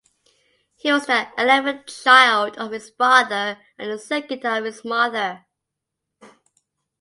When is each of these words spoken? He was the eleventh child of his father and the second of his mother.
He 0.77 0.91
was 0.91 1.05
the 1.05 1.27
eleventh 1.37 1.85
child 1.85 2.57
of 2.57 2.71
his 2.71 2.89
father 2.89 3.59
and 3.77 3.91
the 3.91 3.99
second 3.99 4.43
of 4.43 4.63
his 4.63 4.83
mother. 4.83 5.45